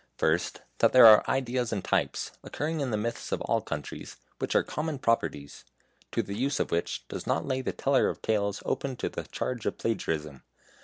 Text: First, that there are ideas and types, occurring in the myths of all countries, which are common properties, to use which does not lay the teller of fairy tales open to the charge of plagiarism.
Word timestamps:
First, 0.17 0.61
that 0.79 0.93
there 0.93 1.05
are 1.05 1.23
ideas 1.29 1.71
and 1.71 1.83
types, 1.83 2.31
occurring 2.43 2.79
in 2.81 2.89
the 2.89 2.97
myths 2.97 3.31
of 3.31 3.39
all 3.41 3.61
countries, 3.61 4.15
which 4.39 4.55
are 4.55 4.63
common 4.63 4.97
properties, 4.97 5.63
to 6.11 6.23
use 6.23 6.57
which 6.57 7.07
does 7.07 7.27
not 7.27 7.45
lay 7.45 7.61
the 7.61 7.71
teller 7.71 8.09
of 8.09 8.17
fairy 8.17 8.35
tales 8.37 8.63
open 8.65 8.95
to 8.95 9.09
the 9.09 9.25
charge 9.25 9.67
of 9.67 9.77
plagiarism. 9.77 10.41